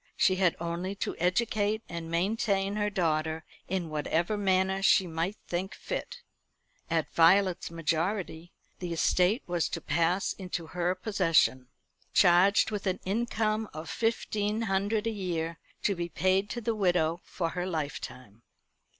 She 0.17 0.37
had 0.37 0.55
only 0.59 0.95
to 0.95 1.15
educate 1.19 1.83
and 1.87 2.09
maintain 2.09 2.75
her 2.75 2.89
daughter 2.89 3.45
in 3.67 3.91
whatever 3.91 4.35
manner 4.35 4.81
she 4.81 5.05
might 5.05 5.37
think 5.47 5.75
fit. 5.75 6.23
At 6.89 7.13
Violet's 7.13 7.69
majority 7.69 8.51
the 8.79 8.93
estate 8.93 9.43
was 9.45 9.69
to 9.69 9.79
pass 9.79 10.33
into 10.33 10.65
her 10.65 10.95
possession, 10.95 11.67
charged 12.15 12.71
with 12.71 12.87
an 12.87 12.99
income 13.05 13.69
of 13.75 13.91
fifteen 13.91 14.63
hundred 14.63 15.05
a 15.05 15.11
year, 15.11 15.59
to 15.83 15.93
be 15.93 16.09
paid 16.09 16.49
to 16.49 16.61
the 16.61 16.73
widow 16.73 17.21
for 17.23 17.49
her 17.49 17.67
lifetime. 17.67 18.41